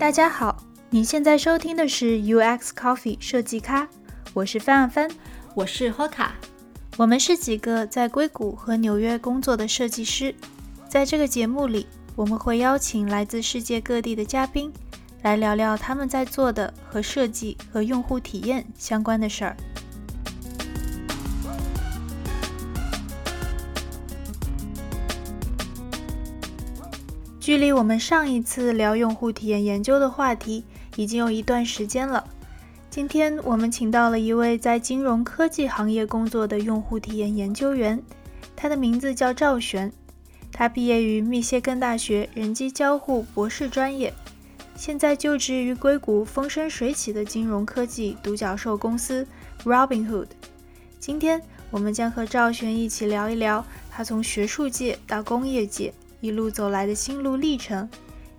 [0.00, 0.56] 大家好，
[0.88, 3.86] 你现在收听的是 UX Coffee 设计咖，
[4.32, 5.10] 我是范范，
[5.54, 6.28] 我是 Hoka，
[6.96, 10.34] 我们是几个在硅谷和纽约工作的设计师。
[10.88, 14.72] 在这个节目里，我们会邀请来自世界各地的嘉宾，
[15.20, 19.54] 来聊聊他们在做的和设计和用户体验相关的事儿。
[27.50, 30.62] 距离我们上一次聊用户体验研究的话题
[30.94, 32.24] 已经有一段时间了。
[32.88, 38.00] 今天我们请到了一位在金融科技行业工作的用户体验研究员，
[38.54, 39.92] 他的名字叫赵璇。
[40.52, 44.14] 他毕业于密歇根大学人机交互博士专业，
[44.76, 49.26] 现在就职于硅谷风生水起的金融科技独角兽公司
[49.64, 50.28] Robinhood。
[51.00, 51.42] 今天
[51.72, 55.92] 我们将和赵璇一起聊一聊他从学术界到工业界。
[56.20, 57.88] 一路走来的心路历程，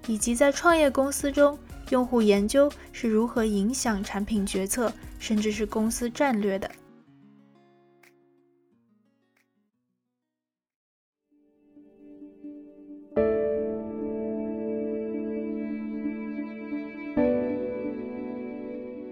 [0.08, 1.58] 以及在创业公司中，
[1.90, 6.70] 用户研究是如何影响产品决策，甚至是公司战略的。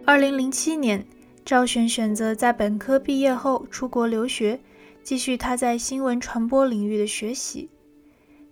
[0.05, 1.05] 二零零七年，
[1.45, 4.59] 赵璇选择在本科毕业后出国留学，
[5.03, 7.69] 继续他在新闻传播领域的学习。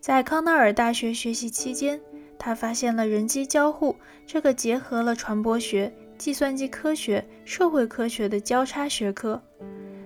[0.07, 1.99] 在康奈尔大学学习期间，
[2.39, 3.93] 他发现了人机交互
[4.25, 9.43] 这个结合了传播学、计算机科学、社会科学的交叉学科。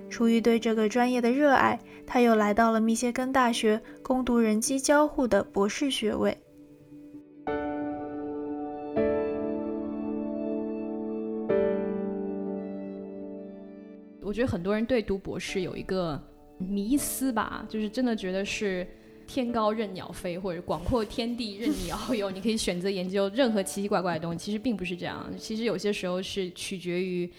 [0.09, 6.35] 出于对这个专业的热爱，他又来到了密歇根大学攻读人机交互的博士学位。
[14.23, 16.19] 我觉得很多人对读博士有一个
[16.57, 18.87] 迷思吧，就是真的觉得是。
[19.33, 24.37] 天高任鸟飞， 或者广阔天地任你遨游， 你可以选择研究任何奇奇怪怪的东西。
[24.37, 27.31] 其实并不是这样，其实有些时候是取决于，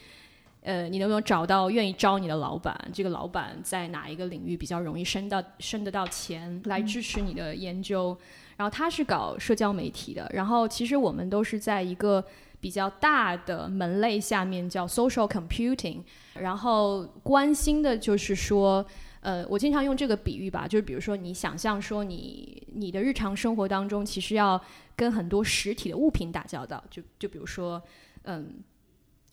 [0.62, 8.16] 呃，你能不能找到愿意招你的老板，这个老板在哪一个领域比较容易升到升得到钱来支持你的研究。
[8.56, 12.24] 然后他是搞社交媒体的，然后其实我们都是在一个
[12.58, 15.98] 比较大的门类下面叫 social computing，
[16.34, 18.84] 然后关心的就是说。
[19.22, 24.60] 呃，我经常用这个比喻吧，就是比如说，你想象说你你的日常生活当中，其实要
[24.96, 27.80] 跟很多实体的物品打交道，就就比如说，
[28.24, 28.52] 嗯，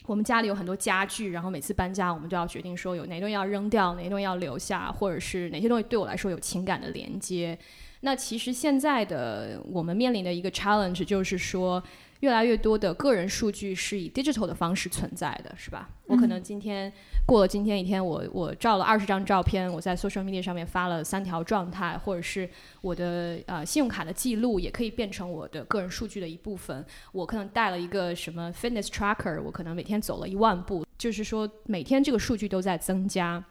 [0.06, 7.58] 我们家里有很多家具，然后每次搬家，我们都要决定说有哪东西要扔掉，哪东西要留下，或者是哪些东西对我来说有情感的连接。
[8.02, 11.84] 那其实现在的我们面临的一个 challenge 就是说。
[12.20, 15.90] 越来越多的个人数据是以 digital 的方式存在的，是吧？
[16.08, 16.92] 我可能今天
[17.26, 22.50] 过了今天一天，我我照了二十张照片，我在 social media 上面发了三条状态，或者是
[22.82, 26.86] 我的呃信用卡的记录也可以变成我的个人数据的一部分。
[27.14, 33.42] 我可能带了一个什么 fitness tracker，我可能每天走了一万步，就是说每天这个数据都在增加。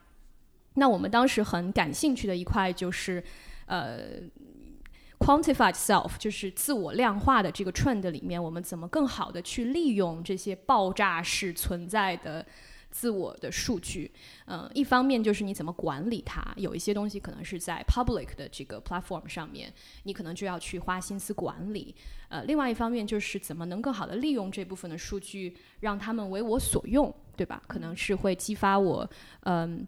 [0.74, 3.24] 那我们当时很感兴趣的一块就是
[3.64, 3.98] 呃。
[5.28, 12.42] Quantified self 就是自我量化的这个 trend 里面，我们怎么更好的去利用这些爆炸式存在的
[12.90, 14.10] 自我的数据？
[14.46, 19.70] 嗯，一方面就是你怎么管理它，有一些东西可能是在 public 的这个 platform 上面，
[20.04, 21.94] 你可能就要去花心思管理。
[22.30, 27.62] 呃，另外一方面就是怎么能更好的利用这部分的数据，让他们为我所用，对吧？
[27.66, 29.06] 可能是会激发我，
[29.40, 29.86] 嗯。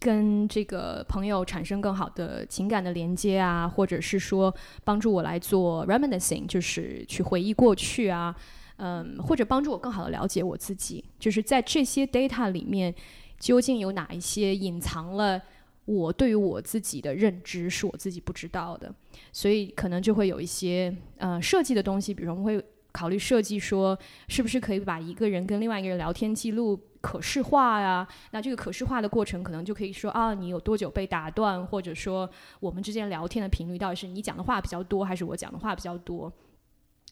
[0.00, 4.52] 跟这个朋友产生更好的情感的连接啊，或者是说
[4.82, 8.34] 帮助我来做 reminiscing，就是去回忆过去啊，
[8.78, 12.94] 嗯，或者帮助我更好的了解我自己，就是在这些 data 里面
[13.38, 15.40] 究竟有哪一些隐藏了
[15.84, 18.90] 我对于我自己的认知是我自己不知道的，
[19.32, 26.78] 所以可能就会有一些呃设计的东西，比如我们会考虑设计说是不是可以把一个人跟另外一个人聊天记录。
[27.02, 36.30] 可视化呀，那这个可视化的过程可能就可以说啊，你有多久被打断，或者说我们之间聊天的频率到底是你讲的话比较多，还是我讲的话比较多？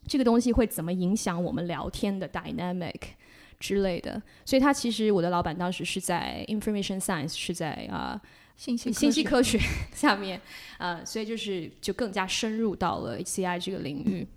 [0.06, 3.00] 这个东西会怎么影响我们聊天的 dynamic
[3.58, 4.20] 之类的？
[4.44, 8.20] 所以，他其实我的老板当时是在 information science，是在啊
[8.56, 9.58] 信息信息科学
[9.94, 10.38] 下面，
[10.76, 14.28] 呃，所以就是就更加深入到了 HCI 这个领域。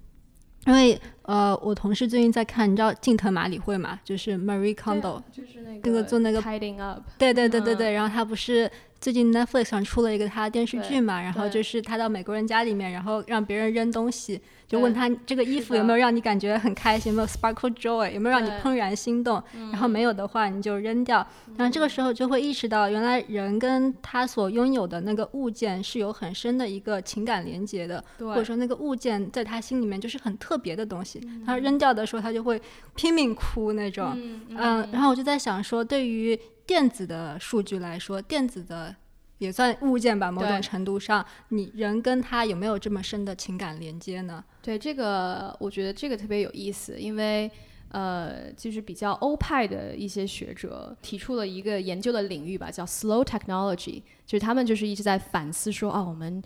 [0.66, 4.00] 因为呃，我同事最近在看，你知道近藤麻里惠嘛？
[4.04, 7.92] 就是 Marie Kondo，就是那个做那个 Tidying Up，对对对对对。
[7.94, 8.70] 然后他不是
[9.02, 21.26] 最近 Netflix 上出了一个他的电视剧嘛，然后就是他到美国人家里面，然后让别人扔东西，就问他这个衣服有没有让你感觉很开心，有没有 sparkle joy，有没有让你怦然心动，然后嗯没有的话你就扔掉。
[21.58, 31.20] 然后这个时候就会意识到，原来人跟他所拥有的那个物件是有很深的一个情感连接的，或者说那个物件在他心里面就是很特别的东西。
[31.44, 32.62] 他扔掉的时候，他就会
[32.96, 34.14] 拼命哭那种。
[34.16, 36.40] 嗯嗯，然后我就在想说，对于
[36.72, 38.96] 电子的数据来说，电子的
[39.40, 44.42] 也算物件吧，某种程度上，你人跟它有没有这么深的情感连接呢？
[44.62, 47.52] 对这个，我觉得这个特别有意思，因为
[47.90, 56.42] 呃，就是比较欧派的一些学者提出了一个研究的领域吧，叫 slow technology，就是他们就是一直在反思说，哦，我们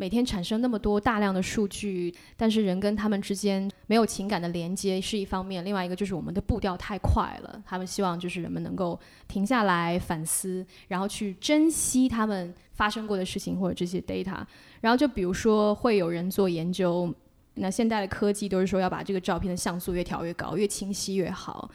[0.00, 8.98] 每天产生那么多大量的数据，但是人跟他们之间没有情感的连接是一方面，另外一个就是我们的步调太快了，他们希望就是人们能够
[9.28, 14.42] 停下来反思，然后去珍惜他们发生过的事情或者这些 data，
[14.80, 17.14] 然后就比如说会有人做研究。
[17.56, 21.70] 那现代的科技都是说要把这个照片的像素越调越高，越清晰越好。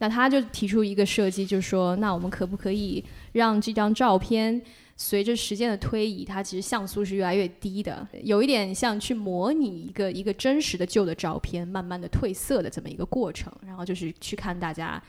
[0.00, 3.02] 那他就提出一个设计，就是说，那我们可不可以
[3.32, 4.60] 让这张照片
[4.96, 15.02] 随着时间的推移，它其实像素是越来越低的，有一点像去模拟一个一个真实的旧的照片慢慢的褪色的这么一个过程，然后就是去看大家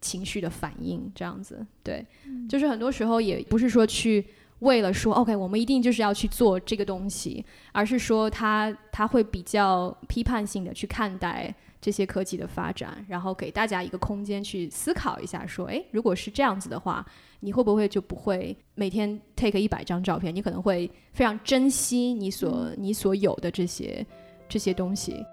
[0.00, 1.66] 情绪的反应，这样子。
[1.82, 2.04] 对，
[2.48, 4.24] 就是很多时候也不是说去。
[4.60, 17.04] 为了说 OK，我们一定就是要去做这个东西，而是说他他会比较批判性的去看待这些科技的发展，然后给大家一个空间去思考一下，说，哎，如果是这样子的话，
[17.40, 20.34] 你会不会就不会每天 take 一百张照片？
[20.34, 24.04] 你可能会非常珍惜你所你所有的这些
[24.48, 25.24] 这些东西。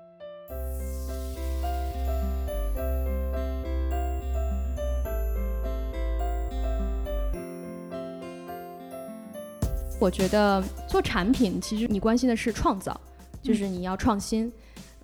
[10.00, 13.00] 我觉得做产品，其实你关心的是创造，
[13.42, 14.52] 就是你要创新。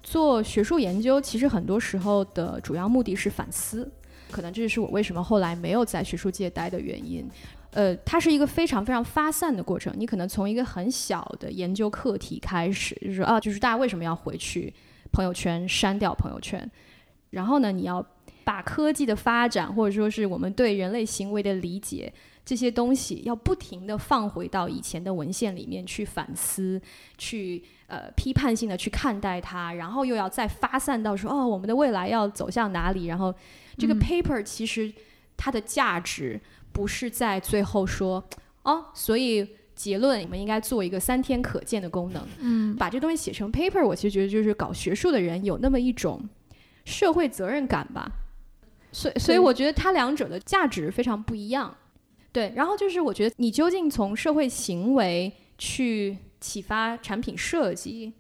[0.09, 3.87] 做学术研究，其实很多时候的主要目的是反思，
[4.31, 7.29] 可能这就是我为什么后来没有在学术界待的原因。
[7.73, 14.73] 呃，它是一个非常非常发散的过程，你可能从一个很小的研究课题开始，就是啊，就是大家为什么要回去
[15.11, 16.67] 朋友圈删掉朋友圈，
[17.29, 18.03] 然后呢，你要
[18.43, 22.11] 把科技的发展或者说是我们对人类行为的理解。
[22.45, 26.81] 这些东西要不停的放回到以前的文献里面去反思，
[27.17, 33.05] 去呃批判性的去看待它，然后又要再发散到说哦，我们的未来要走向哪里？
[33.05, 33.33] 然后
[33.77, 34.91] 这个 paper 其实
[35.37, 36.41] 它的价值
[36.71, 38.23] 不是在最后说
[38.63, 46.27] 哦，所以结论你们应该做一个三天可见的功能，嗯，把这东西写成 paper，我其实觉得就是搞学术的人有那么一种
[46.83, 48.11] 社会责任感吧。
[48.91, 51.75] 所以，所以我觉得它两者的价值非常不一样。
[52.31, 58.13] 对，然后就是我觉得你究竟从社会行为去启发产品设计，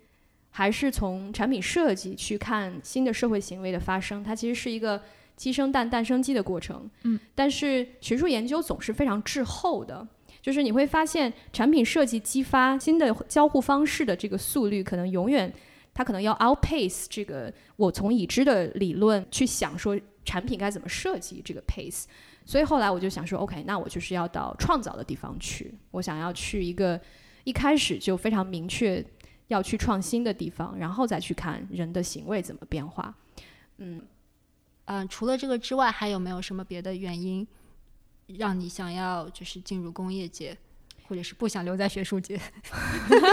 [0.49, 5.01] 还是从产品设计去看新的社会行为的发生，它其实是一个
[5.35, 6.89] 鸡生蛋，蛋生鸡的过程。
[7.03, 10.05] 嗯，但是学术研究总是非常滞后的，
[10.41, 15.53] 就是你会发现产品设计激发新的交互方式的这个速率，可能永远
[15.93, 22.05] 它可能要 outpace 这个我从已知的理论去想说产品该怎么设计这个 pace。
[22.49, 26.99] 所以后来我就想说，OK，那我就是要到创造的地方去，我想要去一个
[27.43, 29.05] 一开始就非常明确
[29.49, 33.13] 要去创新的地方，然后再去看人的行为怎么变化。
[33.77, 34.01] 嗯，
[34.85, 37.47] 嗯、除了这个之外，还有没有什么别的原因
[38.25, 40.57] 让你想要就是进入工业界，
[41.07, 42.41] 或者是不想留在学术界？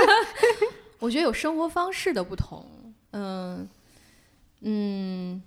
[1.01, 2.67] 我觉得有生活方式的不同，
[3.13, 3.67] 嗯
[4.61, 5.43] 嗯，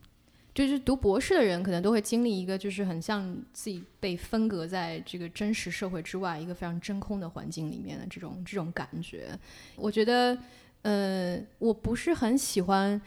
[0.67, 9.29] 就是读博士的人可能都会经历一个，就是很像自己被分隔在这个真实社会之外，一个非常真空的环境里面的这种这种感觉。
[9.77, 10.37] 我觉得，
[10.81, 13.01] 呃，我不是很喜欢，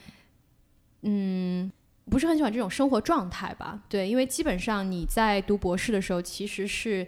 [1.02, 1.70] 嗯，
[2.06, 3.82] 不是很喜欢这种生活状态吧？
[3.88, 7.06] 对，因为基本上你在读博士的时候，其实是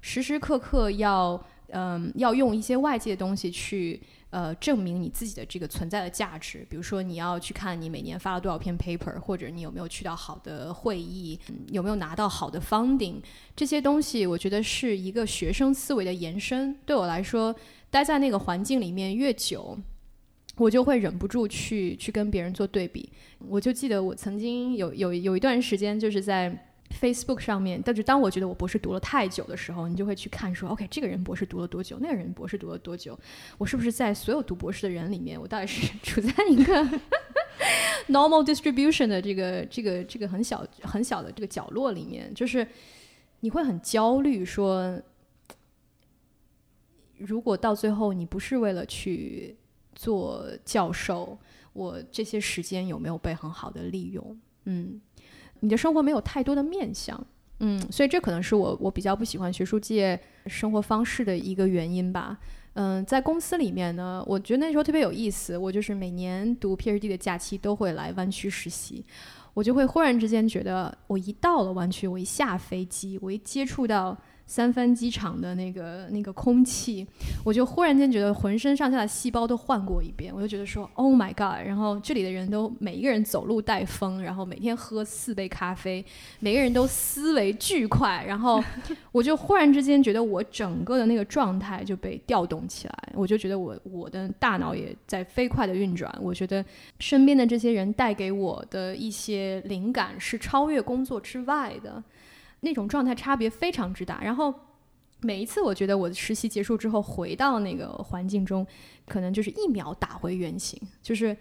[0.00, 4.00] 时时刻刻要，嗯，要用一些外界的东西去。
[4.34, 11.38] 呃，证明你自己的这个存在的价值，比如说你要去看你每年发了多少篇 paper，或者你有没有去到好的会议，
[11.70, 13.22] 有没有拿到好的 funding，
[13.54, 16.76] 这些东西我觉得是一个学生思维的延伸。
[16.84, 17.54] 对我来说，
[17.90, 19.78] 待在那个环境里面越久，
[20.56, 23.08] 我就会忍不住去去跟别人做对比。
[23.38, 26.73] 我就记得我曾经有有有一段时间就是在。
[27.00, 33.18] Facebook 上面，但是当我觉得我博士读了太久的时候，你就会去看说，OK，这个人博士读了多久，那个人博士读了多久，
[33.58, 36.82] 我是不是在所有读博士的人里面，我到底是 处在一个
[38.08, 42.32] normal distribution 的这个这个这个很小很小的这个角落里面？
[42.34, 42.66] 就是
[43.40, 45.00] 你会很焦虑，说
[47.18, 49.56] 如果到最后你不是为了去
[49.94, 51.38] 做教授，
[51.72, 54.38] 我这些时间有没有被很好的利用？
[54.64, 55.00] 嗯，
[55.60, 57.18] 你的生活没有太多的面向，
[57.60, 62.38] 嗯，所以这可能是我我比较不喜欢学术界生活方式的一个原因吧。
[62.74, 65.56] 嗯，在公司里面呢，我觉得那时候特别有意思。
[65.56, 69.04] 我就是每年读 PhD 的假期都会来湾区实习，
[69.54, 74.16] 我就会忽然之间觉得，我一到了湾区，我一下飞机，我一接触到。
[74.46, 77.06] 三藩机场的那个那个空气，
[77.44, 81.66] 我就忽然间觉得浑身上下的细胞都换过一遍，我就觉得说，Oh my god！
[81.66, 86.04] 然后这里的人都每一个人走路带风，然后每天喝四杯咖啡，
[86.40, 88.62] 每个人都思维巨快，然后
[89.12, 96.64] 我就忽然之间觉得我整个的那个状态就被调动起来，我就觉得我我的大脑也在飞快的运转，我觉得
[96.98, 102.02] 身边的这些人带给我的一些灵感是超越工作之外的。
[102.64, 104.52] 那种状态差别非常之大，然后
[105.20, 108.66] 每一次我觉得我实习结束之后回到那个环境中，
[109.06, 111.36] 可能就是一秒打回原形，就是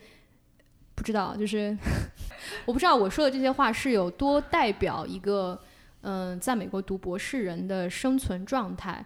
[0.94, 1.76] 不知道，就是
[2.68, 5.60] 我不知道我说的这些话是有多代表一个
[6.02, 9.06] 嗯，在美国读博士人的生存状态，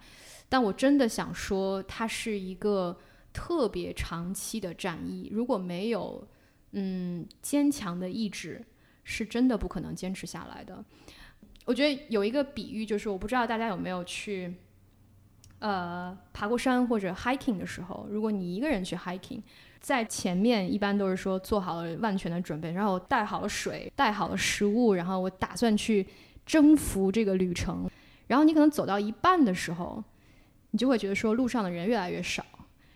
[0.50, 2.98] 但我真的想说，它是一个
[3.32, 6.28] 特别长期的战役，如果没有
[6.72, 8.66] 嗯坚强的意志，
[9.04, 10.84] 是真的不可能坚持下来的。
[11.68, 14.54] 我觉得有一个比喻，就是我不知道大家有没有去，
[15.60, 19.42] 呃，爬过山或者 hiking 的时候，如果你一个人去 hiking，
[19.82, 26.08] 在前面一般都是说做好了万全的准备，然后带好了水，带好了食物，然后我打算去
[26.46, 27.86] 征服这个旅程。
[28.28, 30.02] 然后你可能走到一半的时候，
[30.72, 32.46] 你就会觉得说路上的人越来越少，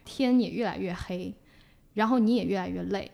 [0.05, 1.33] 天也越来越黑，
[1.95, 3.11] 然后你也越来越累。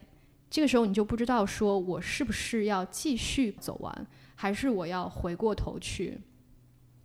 [0.51, 4.07] 这个时候你就不知道说我是不是要继续走完。
[4.39, 6.19] 还是我要回过头去，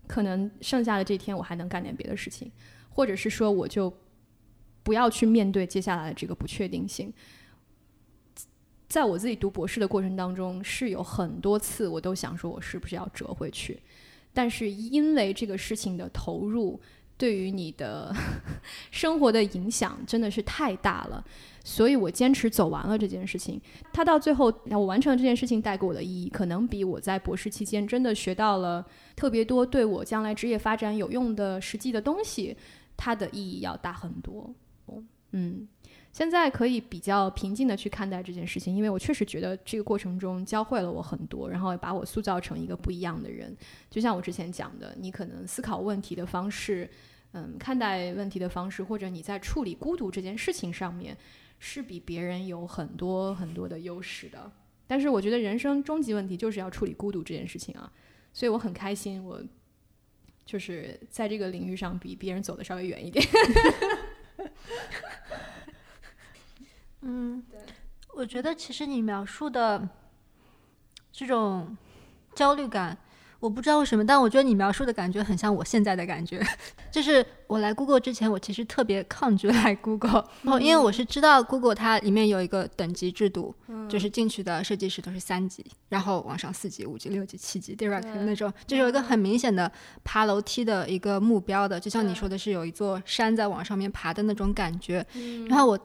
[0.07, 2.53] 可能剩下的这天我还能干点别的事情，
[2.91, 3.91] 或者是说我就
[4.83, 7.11] 不要去面对接下来的这个不确定性。
[8.87, 13.81] 在我自己读博士的过程当中，是有很多次我都想说，我是不是要折回去？
[14.35, 16.79] 但是因为这个事情的投入，
[17.23, 18.13] 对于你的
[18.91, 21.25] 生活的影响真的是太大了。
[21.63, 23.61] 所以我坚持走完了这件事情，
[23.93, 32.57] 他到最后，我完成了这件事情带给我的意义，可能比我在博士期间真的学到了特别多对我将来职业发展有用的实际的东西，
[32.97, 34.53] 它的意义要大很多。
[35.35, 35.67] 嗯，
[36.13, 43.57] 现在可以比较平静的去看待这件事情，因为我确实觉得这个过程中教会了我很多，然后把我塑造成一个不一样的人。
[43.89, 46.91] 就像我之前讲的，你可能思考问题的方式，
[47.33, 51.17] 嗯，看待问题的方式，或者你在处理孤独这件事情上面。
[51.65, 54.51] 是比别人有很多很多的优势的，
[54.85, 57.89] 但是我觉得人生终极问题就是要处理孤独这件事情啊，
[58.33, 59.41] 所以我很开心，我
[60.45, 63.25] 就是在这个领域上比别人走的稍微远一点。
[67.03, 67.41] 嗯，
[68.15, 69.89] 我觉得其实你描述的
[71.13, 71.79] 这种
[72.35, 72.99] 焦虑感。
[73.43, 76.41] 我不知道为什么，但我觉得你描述的感觉很像我现在的感觉。
[76.93, 80.25] 就是我来 Google 之前，我其实特别抗拒来 Google，
[80.61, 83.53] 因为我是知道 Google 它里面有一个等级制度，
[83.89, 89.71] 就是进去的设计师都是三级，然后往上四级、五级、六级、七级，direct 那种，就有一个很明显的
[90.05, 95.05] 爬楼梯的一个目标的，就像你说的是有一座山在往上面爬的那种感觉。
[95.49, 95.77] 然后我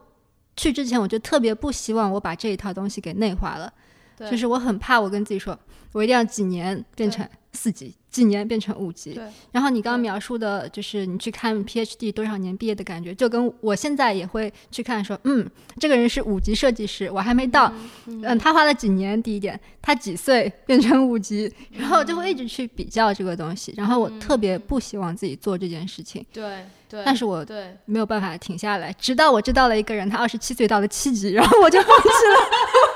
[0.56, 3.74] 去之前，我就特别不希望我把这一套东西给内化了，
[4.30, 5.58] 就是我很怕我跟自己说，
[5.92, 7.28] 我一定要几年变成。
[7.54, 9.20] 四级几年变成五级，
[9.52, 17.74] 然后你刚刚描述的就是你去看 PhD 多少年毕业的感觉，就跟我现在也会去看说，嗯，这个人是五级设计师，我还没到，
[18.06, 19.20] 嗯，他花了几年？
[19.24, 21.52] 第一点，他几岁变成五级？
[21.72, 27.44] 然后就会一直去比较这个东西，然后我特别不希望自己做这件事情，对对，但是我
[27.86, 32.87] 没有办法停下来，直到我知道了一个人，他二十七岁到了七级，然后我就放弃了。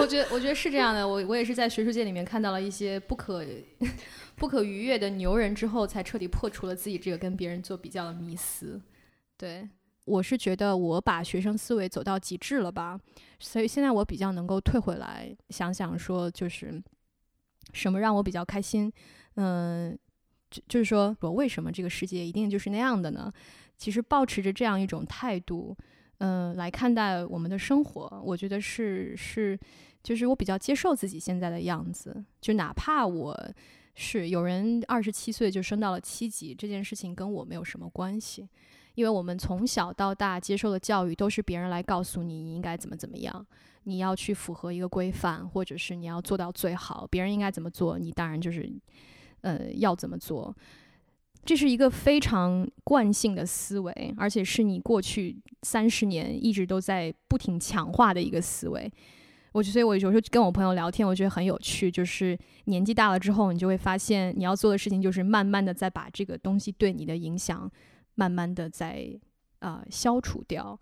[0.00, 1.06] 我觉得，我觉得是这样的。
[1.06, 3.44] 我我也是在学术界里面看到了一些不可
[4.36, 8.80] 不可逾越的牛人之后，才彻底破除了自己这个跟别人做比较的迷思。
[9.36, 9.68] 对
[10.06, 12.98] 我是觉得我把学生思维走到极致了吧，
[13.38, 16.82] 所以现在我比较能够退回来想想说，就是
[17.72, 18.90] 什么让我比较开心。
[19.36, 19.96] 嗯，
[20.50, 23.32] 就就是说我为什么这个世界一定就是那样的呢？
[23.76, 25.76] 其实保持着这样一种态度。
[26.22, 29.58] 嗯，来看待我们的生活，我觉得是是，
[30.02, 33.36] 就是我比较接受自己现在的样子，就哪怕我
[33.94, 38.48] 是有人二十七岁就升到了七级，这件事情跟我没有什么关系，
[38.94, 43.46] 因为我们从小到大接受的教育都是别人来告诉你应该怎么怎么样，
[43.84, 48.70] 你要去符合一个规范，或者是你要做到最好，别人应该怎么做，你当然就是
[49.42, 50.54] 呃要怎么做。
[51.44, 58.90] 这是一个非常惯性的思维，而且是你过去三十年一直都在不停强化的一个思维。
[59.52, 61.90] 我所以，我有时候跟我朋友聊天，我觉得很有趣。
[61.90, 67.70] 就是年纪大了之后，你就会发现，你要做的事情就是慢慢的在把这个东西对你的影响，
[68.14, 69.18] 慢慢的在
[69.58, 70.78] 啊消除掉。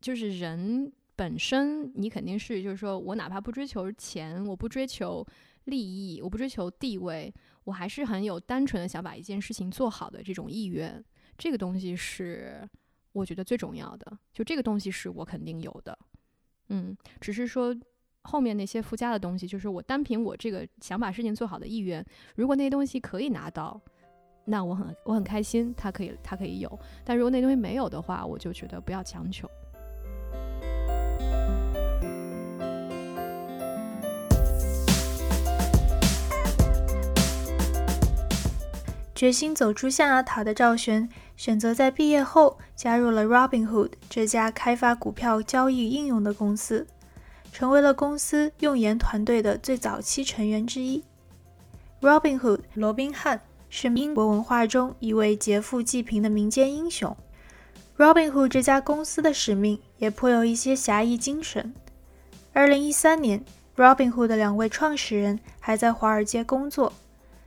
[0.00, 5.26] 就是人本身，你肯定是就是说我哪怕不追求钱，我不追求
[5.64, 7.32] 利益，我不追求地位。
[7.64, 11.02] 我还是很有单纯的想把一件事情做好的这种意愿，
[11.38, 12.68] 这个东西是
[13.12, 14.18] 我觉得最重要的。
[14.32, 15.96] 就这个东西是我肯定有的，
[16.70, 17.72] 嗯，只是说
[18.24, 22.04] 后面那些附加的东西，就是我单凭我这个想把事情做好的意愿，
[22.36, 23.80] 如果那些东西可以拿到，
[24.44, 26.78] 那我很我很开心，它可以它可以有。
[27.04, 29.48] 但如果那东西没有的话，我就觉得不要强求。
[39.14, 46.84] 决心走出象牙塔的赵璇，选择在毕业后加入了 Robinhood 这家开发股票交易应用的公司，
[47.52, 51.04] 成为了公司用研团队的最早期成员之一。
[52.00, 57.14] Robinhood 罗宾汉是英国文化中一位劫富济贫的民间英雄。
[57.96, 61.72] Robinhood 这家公司的使命也颇有一些侠义精神。
[62.54, 63.44] 二零一三年
[63.76, 66.92] ，Robinhood 的两位创始人还在华尔街工作。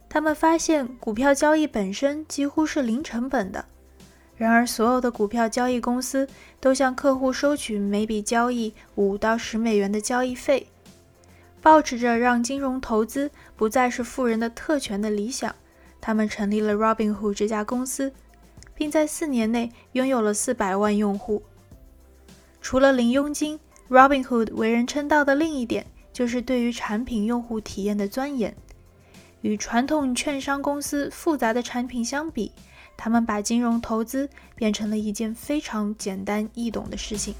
[0.07, 3.65] 他们发现股票交易本身几乎是零成本的，
[4.37, 6.27] 然而所有的股票交易公司
[6.59, 10.67] 都向客户收取每笔交易五到十美元的交易费。
[11.61, 15.55] 抱持着让金融投资不再是富人的特权的理想，
[15.99, 18.13] 他们成立了 Robinhood 这家公司，
[18.75, 21.41] 并在四年内拥有了四百万用户。
[22.61, 28.55] 除了零佣金，Robinhood 为人称道的另一点就是对于产品用户体验的钻研。
[29.41, 32.51] 与传统券商公司复杂的产品相比，
[32.97, 37.33] 他们把金融投资变成了一件非常简单易懂的事情。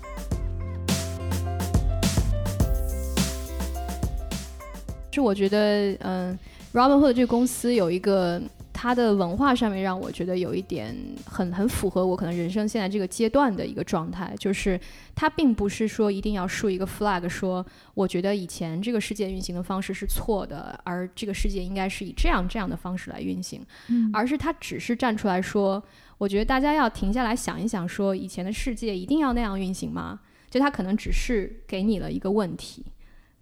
[5.11, 6.37] 是我觉得，嗯
[6.73, 8.41] ，Robinhood 这个公司有一个。
[8.77, 10.93] 它的文化上面让我觉得有一点
[11.25, 14.77] 很很符合我可能人生现在这个阶段的一个状态，就是
[15.15, 23.65] 它并不是说一定要竖一个 flag，说我觉得以前这个世界运行的方式是错的，而这个世界应该是以这样这样的方式来运行，
[24.11, 25.81] 而是它只是站出来说，
[26.17, 30.19] 我觉得大家要停下来想一想，说以前的世界一定要那样运行吗？
[30.49, 32.83] 就它可能只是给你了一个问题，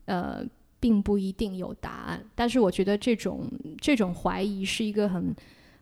[0.05, 0.45] 呃。
[0.83, 5.33] 并不一定有答案，但是我觉得这种这种怀疑是一个很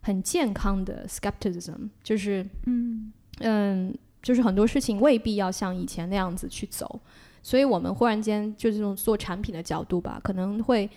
[0.02, 7.02] 很健康的 skepticism，就是嗯嗯，就是很多事情未必要像以前那样子去走，
[7.42, 10.88] 所以我们忽然间就这种做产品的角度吧，可能会。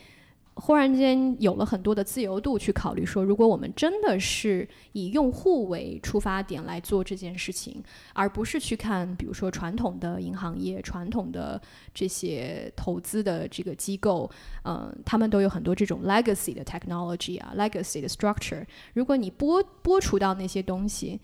[0.56, 11.60] 忽然间有了很多的自由度去考虑，说如果我们真的是以用户为出发点来做这件事情，而不是去看，比如说传统的银行业、传统的
[11.92, 14.30] 这些投资的这个机构，
[14.64, 18.64] 嗯，他们都有很多这种 legacy 的 technology 啊，legacy 的 structure。
[18.92, 21.20] 如果你剥剥除到那些东西，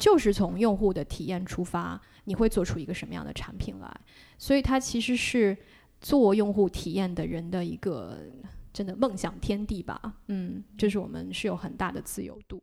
[0.00, 4.00] 就是从用户的体验出发，你会做出一个什么样的产品来？
[4.36, 5.56] 所以它其实是。
[6.00, 8.18] 做用户体验的人的一个
[8.72, 12.62] 真的梦想天地吧，嗯，就是我们是有很大的自由度，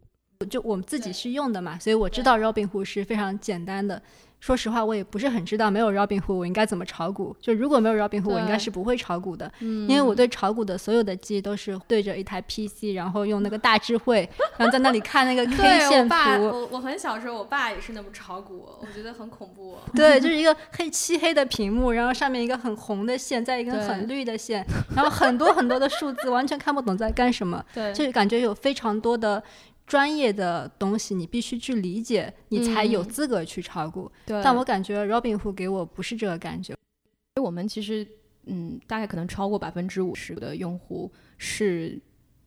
[0.49, 4.01] 就我们自己是用的嘛，所以我知道 Robinhood 是非常简单的。
[4.45, 7.35] 说实话，我也不是很知道没有 Robinhood 我应该怎么炒股。
[7.41, 9.51] 就如果没有 Robinhood，我应该是不会炒股的。
[9.61, 16.15] 嗯，因为我对炒股的所有的记忆都是对着一台 PC，然后用那个大智慧，然后在那里看那个 K 线图。
[16.43, 19.79] 我我很小时候，我爸也是那么炒股，我觉得很恐怖。
[19.95, 24.63] 对，就是一个黑漆黑的屏幕，然后上面一个很红的线，在一根很绿的线，
[24.95, 27.65] 然后很多很多的数字，完全看不懂在干什么。
[27.73, 29.41] 对，就是感觉有非常多的。
[29.85, 34.11] 专业的东西你必须去理解，你才有资格去炒股。
[34.25, 36.75] 对，但我感觉 Robinhood 给我不是这个感觉。
[37.39, 38.07] 我们其实，
[38.45, 42.01] 嗯，大概可能超过百分之五十的用户是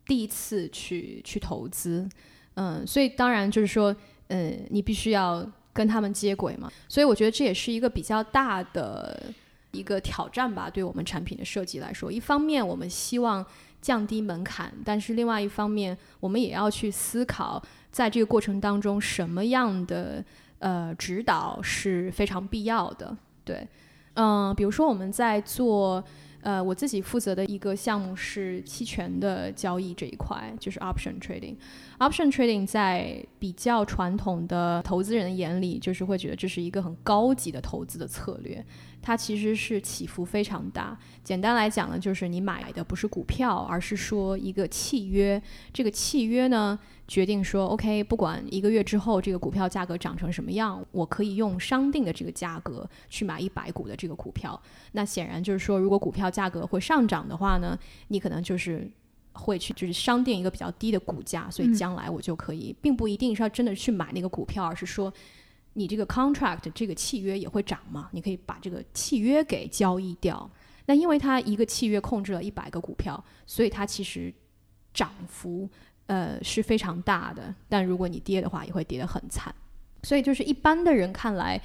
[0.04, 2.08] 第一次去去投资，
[2.54, 3.94] 嗯，所以当然就是说，
[4.28, 6.68] 嗯，你必须要跟他们接轨嘛。
[6.88, 9.32] 所以我觉得这也是一个比较大的
[9.70, 12.10] 一个挑战吧，对我们产品的设计来说。
[12.10, 13.46] 一方面，我们希望。
[13.80, 20.24] 降低门槛，但是另外一方面，我们也要去思考，在这个过程当中，什么样的
[20.58, 23.16] 呃指导是非常必要的。
[23.44, 23.66] 对，
[24.14, 26.02] 嗯，比如说我们在做
[26.40, 31.56] 呃我自己负责的一个项目是期权的交易这一块，就是 option trading。
[31.98, 38.64] option trading 在比较传统的投资人眼里，就是会觉得这是一个很高级的投资的策略。
[39.00, 40.98] 它其实是起伏非常大。
[41.24, 45.40] 简单来讲呢，就是你买的不是股票，而是说一个契约。
[45.72, 54.60] 这个契约呢，决定说，OK，不管一个月之后这个股票价格涨成什么样，我可以用商定的这个价格去买一百股的这个股票。
[54.92, 58.90] 那显然就是说，如果股票价格会上涨的话呢，你可能就是
[59.32, 65.12] 会去就是商定一个比较低的股价，所以将来我就可以，并不一定是要真的去买那个股票，而是说。
[65.78, 68.08] 你这个 contract 这个契约也会涨嘛？
[68.10, 70.50] 你可以把这个契约给交易掉。
[70.86, 74.34] 那因为它一个契约控制了一百个股票，所以它其实
[74.92, 75.70] 涨幅
[76.06, 77.54] 呃是非常大的。
[77.68, 79.54] 但如果你跌的话，也会跌得很惨。
[80.02, 81.60] 所以就是一般的人看来，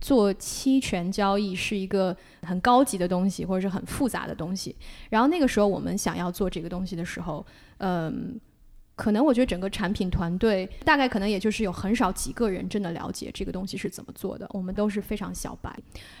[0.00, 4.74] 做期权交易是一个很高级的东西，或者是很复杂的东西。
[5.10, 7.44] 然后那个时候我们想要做这个东西的时候，
[7.78, 8.40] 嗯。
[9.00, 15.74] 可能我觉得整个产品团队大概可能也就是有很少几个人真的了解这个东西是怎么做的，我们都是非常小白。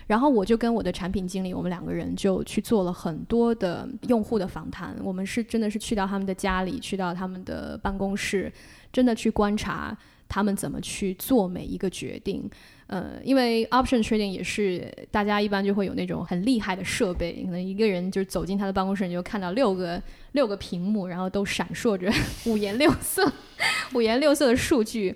[0.06, 4.96] 然后我就跟我的产品经理，我们两个人就去做了很多的用户的访谈。
[5.04, 8.50] 我们是真的是去到他们的家里，去到他们的办公室，
[8.90, 9.94] 真的去观察
[10.30, 12.48] 他们怎么去做每一个决定。
[12.86, 22.10] 呃，因为 option trading 也是大家一般就会有那种很厉害的设备，可能一个人就走进他的办公室，你就看到六个六个屏幕，然后都闪烁着
[22.50, 23.30] 五颜六色、
[23.94, 25.14] 五颜六色的数据，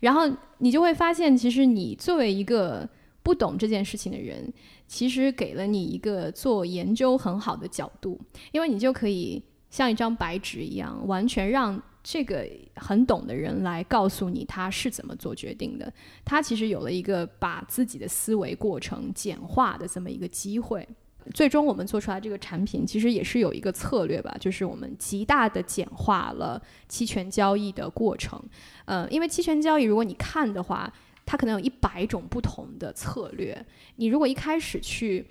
[0.00, 2.88] 然后你就会发现，其实你作为一个
[3.22, 4.50] 不懂这件事情的人，
[4.86, 8.18] 其实给了你一个做研究很好的角度，
[8.52, 11.82] 因为你就可以像一张白纸一样，完全让。
[12.02, 15.92] 这个很懂的人来告诉你他是怎么做决定的，
[16.24, 20.88] 他其实有了一个把自己的思维过程简化的这么一个机会。
[21.34, 28.42] 最终我们做出来这个产品，其实也是有一个策略吧，就是我们极大的简化了期权交易的过程。
[28.86, 30.90] 呃，因为期权交易，如果你看的话，
[31.26, 33.64] 它可能有一百种不同的策略。
[33.96, 35.24] 你如果一开始去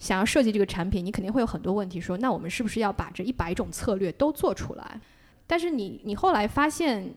[0.00, 5.00] 想要设计这个产品，你肯定会有很多问题，说那我们是不是要把这一百种策略都做出来？
[5.48, 7.12] 但是你你后来发现，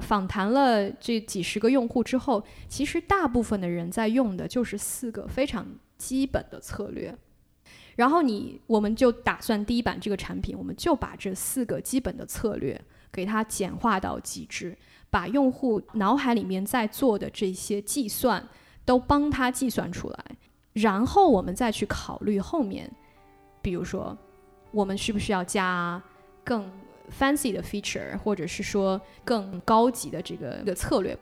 [0.00, 5.66] 访谈了这几十个用户之后，其实大部分的人在用的就是四个非常
[5.96, 7.16] 基本的策略。
[7.96, 12.78] 然后你我们就打算第一版这个产品，我们就把这四个基本的策略
[13.10, 14.76] 给它简化到极致，
[15.08, 18.46] 把用户脑海里面在做的这些计算
[18.84, 20.24] 都帮他计算出来，
[20.74, 22.92] 然后我们再去考虑后面，
[23.62, 24.14] 比如说
[24.72, 26.02] 我们需不需要加
[26.44, 26.70] 更。
[27.10, 31.18] Fancy 的 feature，或者是说更高级的这个的策略。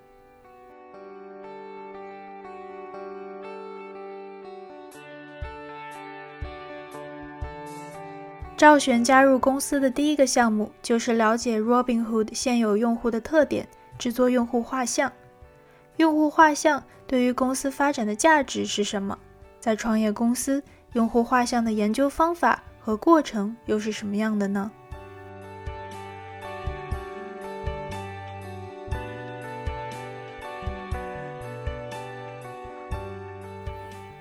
[8.56, 13.68] 赵璇加入公司的第一个项目就是了解 Robinhood 现有用户的特点，
[13.98, 15.12] 制作用户画像。
[15.96, 19.18] 用户画像对于公司发展的价值是什么？
[19.60, 24.70] 在创业公司，用户画像的研究方法和过程又是什么样的呢？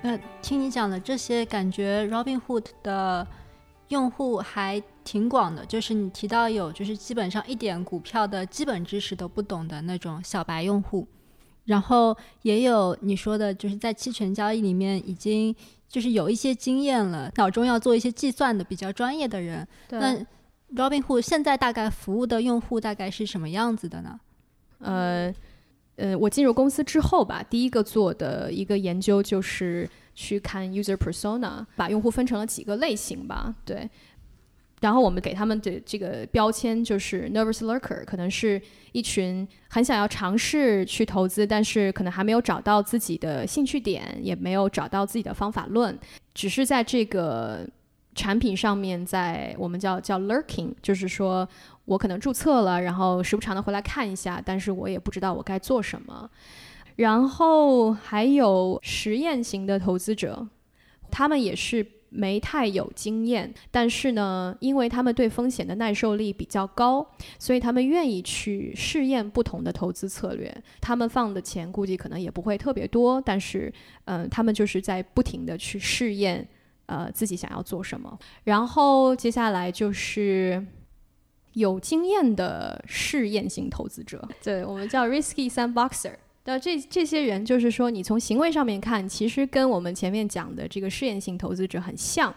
[0.06, 3.26] 那听你讲的这些，感觉 Robinhood 的
[3.88, 5.64] 用户还挺广的。
[5.64, 11.08] 就是你提到有，就是基本上一点股票的基本知识都不懂的那种小白用户，
[11.64, 15.56] 然后也有你说的，就是在期权交易里面已经
[15.88, 19.66] 就是有一些经验了，脑中要做一些计算的比较专业的人。
[19.88, 20.18] 那
[20.74, 24.20] Robinhood 现在大概服务的用户大概是什么样子的呢？
[24.80, 25.34] 呃。
[25.96, 33.88] 呃，我进入公司之后吧，第一个做的一个研究就是去看 user persona，把用户分成了几个类型吧，对。
[34.80, 38.60] 然后我们给他们的这个标签就是 nervous lurker，可能是
[38.92, 45.96] 一群很想要尝试去投资，但是可能还没有找到自己的兴趣点，也没有找到自己的方法论，
[46.34, 47.66] 只是在这个
[48.14, 51.48] 产品上面，在我们叫叫 lurking，就是说。
[51.86, 56.28] 我可能注册了，然后时不常的回来看一下，但是我也不知道我该做什么。
[56.96, 60.46] 然后还有实验型的投资者，
[61.10, 67.04] 他们也是没太有经验，但是呢，因为他们对风险的耐受力比较高，
[67.38, 70.56] 所以他们愿意去试验不同的投资策略。
[70.80, 73.72] 他们放的钱估计可能也不会特别多，但是，
[74.04, 76.48] 嗯，他们就是在不停的去试验，
[76.86, 78.16] 呃，自己想要做什么。
[78.44, 80.64] 然后接下来就是。
[81.54, 86.12] 有经验的试验型投资者，对我们叫 risky sandboxer。
[86.44, 92.32] 那这这些人就是说，你从行为上面看，其实跟我们前面讲的这个试验性投资者很像。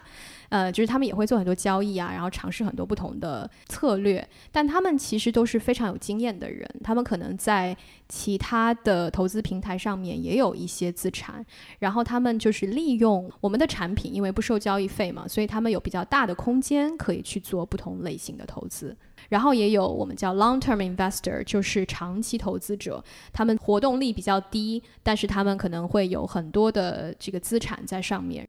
[0.50, 7.76] 呃，就是他们也会做很多交易啊，然后尝试很多不同的策略，但他们其实都是非常有经验的人，他们可能在
[8.08, 11.44] 其他的投资平台上面也有一些资产，
[11.80, 18.96] 然后他们就是利用我们的产品，因为不收交易费嘛，所以他们有比较大的空间可以去做不同类型的投资。
[19.28, 28.48] 然后也有我们叫 long-term investor，就是长期投资者，他们活动力比较低，但是他们可能会有很多的这个资产在上面。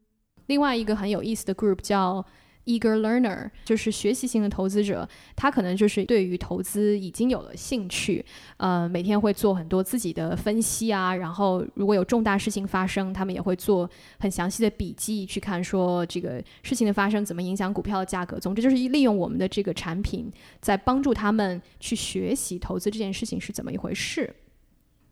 [0.49, 2.25] 另外一个很有意思的 group 叫。
[2.65, 8.23] Eager learner 就是学习型的投资者，他可能就是对于投资已经有了兴趣，
[8.57, 18.37] 呃，每天会做很多自己的分析啊，然后如果有重大事情发生，他们也会做很详细的笔记，去看说这个事情的发生怎么影响股票的价格。
[18.39, 20.31] 总之就是利用我们的这个产品，
[20.61, 24.31] 在帮助他们去学习投资这件事情是怎么一回事。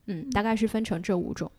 [0.05, 1.51] 嗯，大概是分成这五种。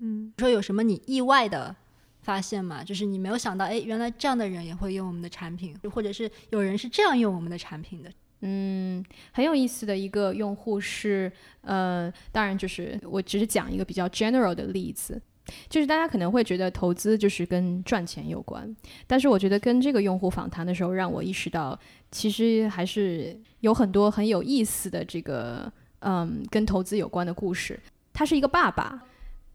[0.00, 1.76] 嗯，说有什么你意外的？
[2.24, 8.10] 发现嘛，就是你没有想到，哎，原来这样的人也会用我们的产品，或者是有人是这样用我们的产品的。
[8.40, 15.20] 嗯，很有意思的一个用户是，呃，当然就是我只是讲一个比较 general 的例子，
[15.68, 18.74] 就是大家可能会觉得投资就是跟赚钱有关，
[19.06, 21.78] 但是我觉得跟这个用户访谈的时候，让我意识到，
[22.10, 27.78] 其实还是有很多很有意思的这个，嗯，跟投资有关的故事。
[28.12, 29.02] 他是一个爸爸。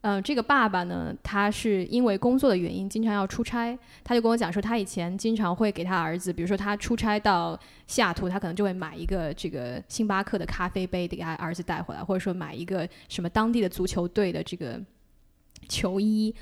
[0.02, 14.80] 嗯，这个爸爸呢，他是因为工作的原因经常要出差，他就跟我讲说，他以前经常会给他儿子，比如说他出差到西雅图，他可能就会买一个这个星巴克的咖啡杯给他儿子带回来，或者说买一个什么当地的足球队的这个
[15.68, 16.34] 球衣。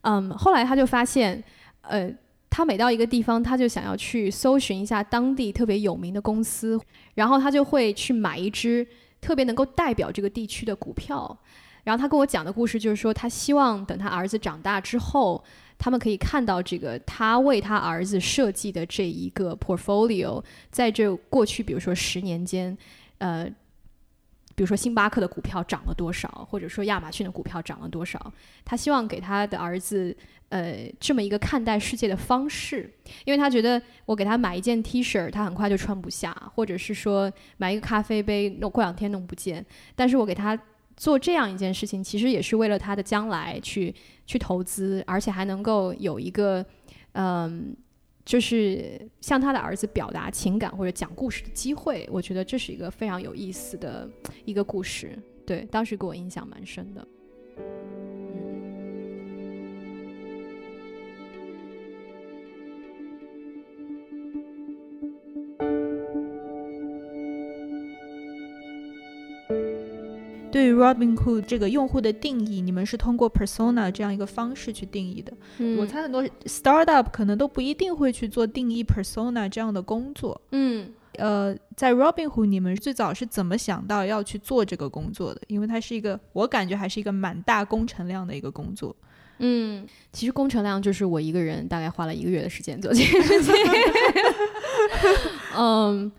[0.00, 1.40] 嗯，后来他就发现，
[1.82, 2.12] 呃，
[2.50, 6.80] 他每到一个地方，他就想要去搜寻一下当地特别有名的公司，
[7.14, 8.84] 然后他就会去买一只
[9.20, 11.38] 特别能够代表这个地区的股票。
[11.84, 15.44] 然后他跟我讲的故事就是说，他希望等他儿子长大之后，
[15.76, 22.76] 他们可以看到这个他为他儿子设计的这一个 portfolio，在这过去，比如说十年间，
[23.18, 23.44] 呃，
[24.54, 28.32] 比如说星巴克的股票涨了多少，或者说亚马逊的股票涨了多少，
[28.64, 30.16] 他希望给他的儿子，
[30.48, 32.90] 呃，这么一个看待世界的方式，
[33.26, 39.62] 因为他觉得我给他买一件 T 恤，他很快就穿不下，或者是说买一个咖啡杯，弄过两天弄不见，
[39.94, 40.58] 但是我给他。
[40.96, 43.94] 做这样一件事情，其实也是为了他的将来去
[44.26, 46.64] 去投资，而且还能够有一个，
[47.12, 47.76] 嗯，
[48.24, 52.08] 就是向他的儿子表达情感或者讲故事的机会。
[52.10, 54.08] 我觉得这是一个非常有意思的
[54.44, 57.06] 一个故事，对，当时给我印象蛮深的。
[70.54, 75.32] 对于 Robinhood 这个用户的定义，你们是通过 persona 这样一个方式去定义的。
[75.80, 80.40] 我猜很多 startup 可能都不一定会去做定义 persona 这样的工作。
[80.52, 85.40] 嗯，呃，在 Robinhood 你们最早是怎么想到要去做这个工作的？
[85.48, 88.94] 因为它是一个，我感觉还是一个蛮大工程量的一个工作。
[89.40, 93.52] 嗯，其实工程量就是我一个人大概花了一个月的时间做这件事情。
[95.58, 96.12] 嗯。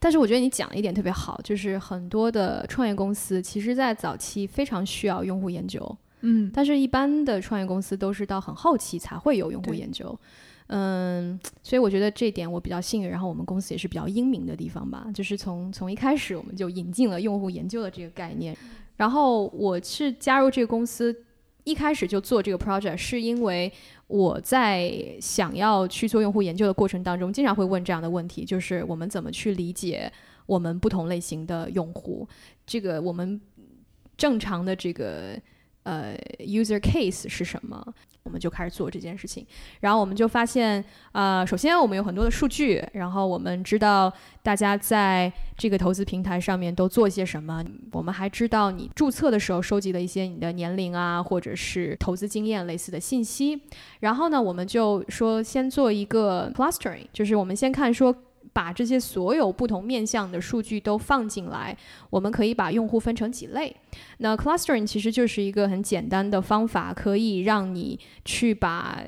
[0.00, 10.18] 但是我觉得你讲了一点特别好，就是很多的创业公司其实，在早期非常需要用户研究，嗯，但是一般的创业公司都是到很后期才会有用户研究，
[10.68, 18.56] 嗯，所以我觉得这点我比较幸运，然后我们公司也是比较英明的地方吧，就是从从一开始我们就引进了用户研究的这个概念，
[18.96, 21.24] 然后我是加入这个公司。
[21.64, 23.70] 一开始就做这个 project，是因为
[24.10, 30.12] 我在想要去做用户研究的过程当中，经常会问这样的问题，就是我们怎么去理解
[30.46, 32.28] 我们不同类型的用户？
[32.66, 33.40] 这个我们
[34.16, 35.40] 正常的这个。
[35.82, 37.82] 呃，user case 是什么？
[38.22, 39.46] 我们就开始做这件事情。
[39.80, 44.12] 然后我们就发现，呃，首先我们有很多的数据，然后我们知道
[44.42, 47.64] 大家在这个投资平台上面都做些什么。
[47.92, 53.62] 我们还知道你注册的时候收集了一些你的年龄啊，或者是投资经验类似的信息。
[54.00, 58.14] 然后呢，我们就说先做一个 clustering，就是我们先看说。
[58.52, 61.76] 把这些所有不同面向的数据都放进来，
[62.10, 63.74] 我们可以把用户分成几类。
[64.18, 69.02] 那 clustering 其实就是一个很简单的方法，可以让你去把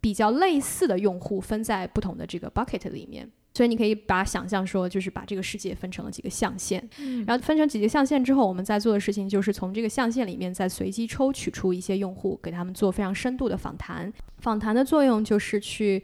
[0.00, 3.30] 比较类似的用户分在不同的这个 bucket 里面。
[3.54, 6.82] 所以你可以把想象说，就是把这个世界分成了几个象限，
[7.26, 14.12] 然后分成几个象限之后，我们在做的事情就是从这个象限里面再随机抽取出一些用户，给他们做非常深度的访谈。
[14.38, 16.02] 访谈的作用就是去。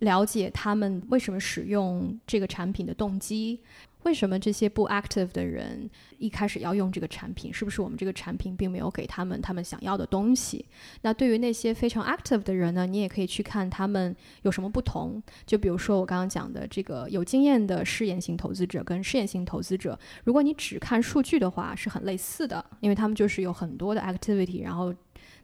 [0.00, 3.60] 了解他们为什么使用这个产品的动机，
[4.02, 7.52] 为什么这些不 active 的人一开始要用这个产品？
[7.52, 10.64] 是不是我们这个产品并没有给他们他们想要的东西？
[11.00, 15.20] 那对于那些非常 active 的人呢，你也可以去看他们有什么不同。
[15.46, 24.94] 就比如说我刚刚讲的这个有经验的试验型投资者跟试验型投资者，如果你只看数据的话，是很类似的，因为他们就是有很多的 activity，然后。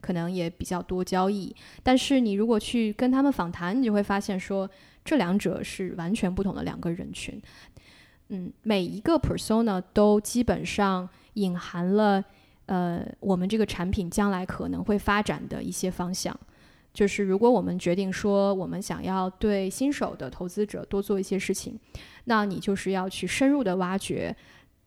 [0.03, 4.69] 可能也比较多交易，但是你如果去跟他们访谈，你就会发现说
[5.05, 7.41] 这两者是完全不同的两个人群。
[8.29, 12.23] 嗯，每一个 persona 都基本上隐含了
[12.67, 16.37] 呃我们这个产品将来可能会发展的一些方向。
[16.93, 21.79] 就是如果我们决定说我们想要对新手的投资者多做一些事情，
[22.25, 24.35] 那你就是要去深入的挖掘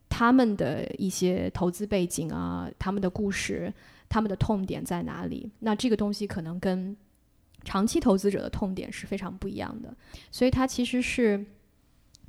[0.10, 3.74] 他们的一些投资背景啊，他们的故事。
[4.08, 5.52] 他们的痛点在哪里？
[5.60, 6.96] 那这个东西可能跟
[7.64, 9.94] 长期投资者的痛点是非常不一样的，
[10.32, 11.46] 所以它其实是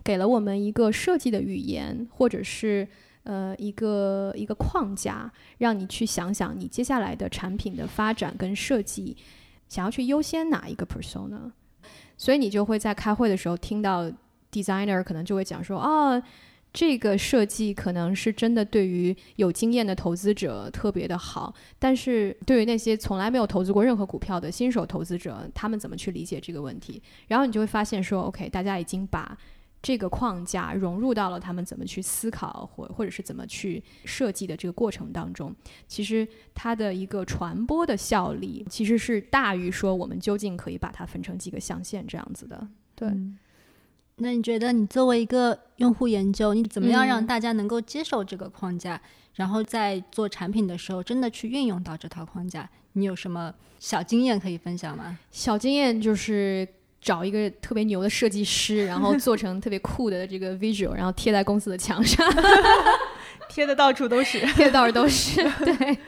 [0.03, 2.89] 给了我们一个设计的语言，或者是
[3.25, 9.17] 呃一个一个框架，让你去想想你接下来的产品的发展跟设计，
[9.69, 11.53] 想要去优先哪一个 persona。
[12.17, 14.11] 所以你就会在开会的时候听到
[14.51, 16.23] designer 可能就会讲说哦。
[16.77, 27.03] 这个设计可能是真的对于有经验的投资者特别的好，但是对于那些从来没有投资过任何股票的新手投资者，他们怎么去理解这个问题？
[27.29, 29.35] 然后你就会发现说，OK，大家已经把
[29.81, 35.57] 这个框架融入到了他们怎么去思考或或者是怎么去设计的这个过程当中。
[35.89, 43.09] 其实它的一个传播的效力其实是大于说我们究竟可以把它分成几个象限这样子的，对。
[44.19, 48.99] 那你觉得，你作为一个用户研究，你怎么样让大家能够接受这个框架，
[49.35, 52.69] 然后在做产品的时候真的去运用到这套框架？
[52.95, 55.19] 你有什么小经验可以分享吗？
[55.31, 56.67] 小经验就是
[56.99, 62.27] 找一个特别牛的设计师，然后做成特别酷的这个 visual，然后贴在公司的墙上，
[63.51, 65.99] 贴的到处都是，贴的到处都是，对，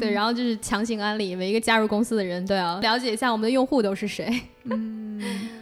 [0.00, 5.57] 对，然后就是强行安利每一个加入公司的人都要了解一下我们的用户都是谁， 嗯。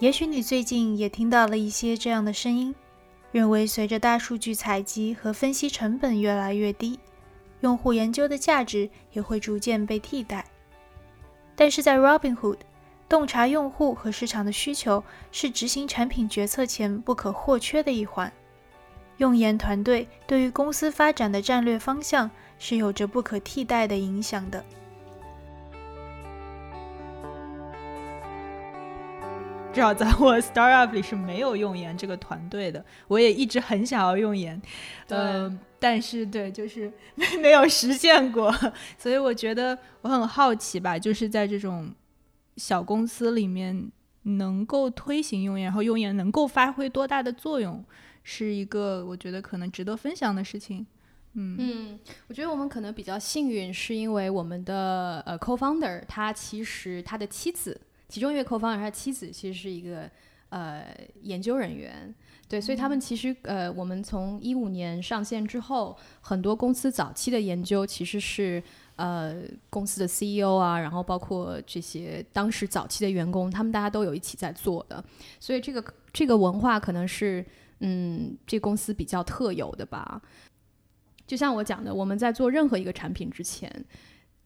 [0.00, 2.74] 也许你最近也听到了一些这样的声音，
[3.32, 6.98] 认为随着大数据采集和分析成本越来越低，
[7.60, 10.42] 用户研究的价值也会逐渐被替代。
[11.54, 12.56] 但是在 Robinhood，
[13.10, 18.32] 洞察用户和市场的需求是执行产品决策前不可或缺的一环。
[19.18, 24.64] 用研团队对于公司发展的战略方向是有着不可替代的影响的。
[29.72, 34.60] 至少在我 startup 里是没有用研这个团队的，我也一直很想要用研，
[35.08, 38.52] 呃，但是对，就是没 没有实现过，
[38.98, 41.92] 所以我觉得我很好奇吧，就是在这种
[42.56, 43.90] 小公司里面
[44.22, 47.84] 能够推行用研，然后用研能够发挥多大的作用，
[48.24, 50.84] 是一个我觉得可能值得分享的事情。
[51.34, 57.80] 嗯嗯，我觉得我们可能比较幸运，是因为我们的呃 co-founder 他其实他的妻子。
[58.10, 60.10] 其中一位 co-founder 他妻子其实是一个
[60.48, 60.84] 呃
[61.22, 62.12] 研究人员，
[62.48, 68.60] 对，所以他们其实呃，我们从一五年上线之后，很多公司早期的研究其实是
[68.96, 75.02] 呃公司的 CEO 啊，然后包括这些当时早期的员工，他们大家都有一起在做的，
[75.38, 77.46] 所以这个这个文化可能是
[77.78, 80.20] 嗯这公司比较特有的吧。
[81.28, 83.72] 就像我讲的，我们在做任何一个产品之前，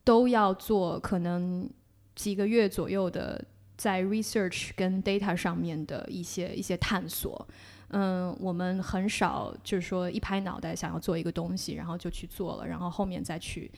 [0.05, 1.67] 都要做可能
[2.15, 3.43] 几个月左右的。
[3.77, 7.47] 在 research 跟 data 上面的一些一些探索，
[7.89, 13.71] 嗯，我们很少就是说一拍脑袋想要做一个东西，然后就去做了，然后后面再去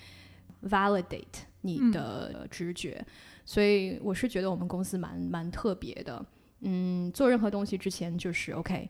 [0.64, 3.04] validate 你的直觉。
[3.44, 6.24] 所以我是觉得我们公司蛮蛮特别的，
[6.60, 8.88] 嗯，做任何东西之前就是 OK，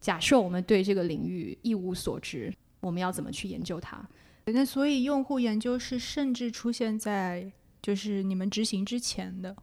[0.00, 4.06] 假设我们对这个领域一无所知，我们要怎么去研究它？
[4.46, 9.56] 那所以用户研究是甚至出现在就是你们执行之前的。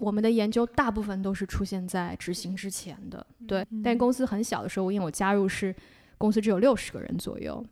[0.00, 3.66] 我们的研究大部分都是出现在执行之前的，对。
[3.84, 5.74] 但公司很小的时候，因为我加入是
[6.18, 7.64] 公司只有六十个人左右，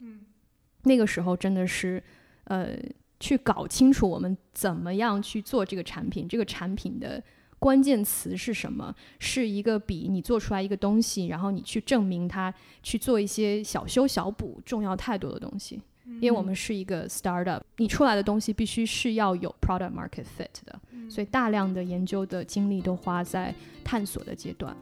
[0.85, 2.03] 那个时候真的是，
[2.45, 2.77] 呃，
[3.19, 7.23] 去搞清楚我们怎么样去做这个产品，这个产品的
[7.59, 15.81] 关键词是什么，是一个比你做出来一个东西，然后你去证明它，去做一些小修小补重要太多的东西。
[16.21, 24.77] 因为我们是一个 startup，你出来的东西必须是要有 product market fit 的，所以大量的研究的精力都花在探索的阶段。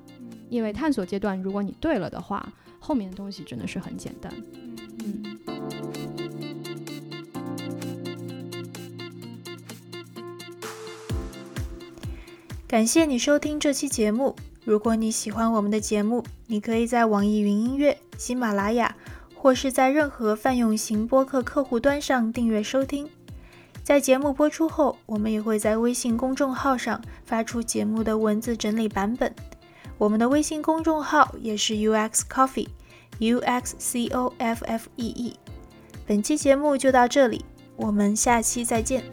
[0.48, 4.32] 因为探索阶段如果你对了的话后面的东西真的是很简单。
[5.04, 5.36] 嗯。
[12.68, 14.34] 感谢你收听这期节目。
[14.64, 18.96] 如果你喜欢我们的节目你可以在网易云音乐喜马拉雅
[19.32, 23.08] 或是在任何泛用型播客客户端上订阅收听。
[23.86, 29.32] 在节目播出后，我们也会在微信公众号上发出节目的文字整理版本。
[29.96, 35.36] 我们的微信公众号也是 UX Coffee，U X C O F F E E。
[36.04, 37.44] 本期节目就到这里，
[37.76, 39.04] 我们下期再见。